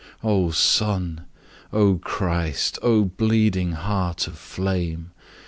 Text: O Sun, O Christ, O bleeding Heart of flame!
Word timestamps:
O 0.23 0.49
Sun, 0.49 1.25
O 1.71 1.97
Christ, 1.99 2.79
O 2.81 3.03
bleeding 3.05 3.73
Heart 3.73 4.25
of 4.25 4.35
flame! 4.35 5.11